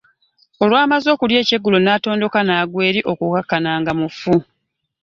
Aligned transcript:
Olwamaze 0.63 1.07
okulya 1.11 1.37
ekyeggulo 1.41 1.77
natondoka 1.81 2.39
naggwa 2.47 2.81
eri 2.89 3.01
okukkakkana 3.11 3.71
nga 3.81 3.91
mufu. 3.99 4.33